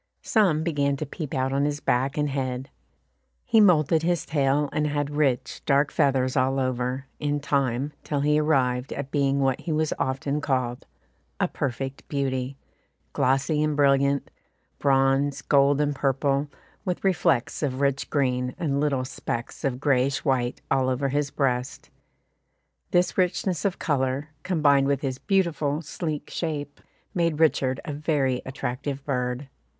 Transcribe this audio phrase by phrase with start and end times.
[0.23, 2.71] Some began to peep out of his back and head.
[3.45, 8.39] He moulted his tail, and had rich, dark feathers all over, in time, till he
[8.39, 10.87] arrived at being what he was often called,
[11.39, 12.57] "a perfect beauty"
[13.13, 14.31] glossy and brilliant,
[14.79, 16.47] bronze gold and purple,
[16.83, 21.91] with reflets of rich green, and little specks of greyish white all over his breast;
[22.89, 26.81] this richness of colour, combined with his beautiful sleek shape,
[27.13, 29.47] made Richard a very attractive bird.